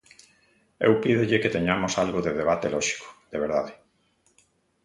Eu 0.85 0.93
pídolle 1.03 1.41
que 1.43 1.53
teñamos 1.55 1.93
algo 2.03 2.19
de 2.25 2.35
debate 2.39 2.67
lóxico, 2.75 3.07
de 3.31 3.37
verdade. 3.45 3.73